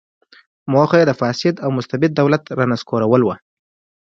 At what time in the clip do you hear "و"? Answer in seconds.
3.23-3.29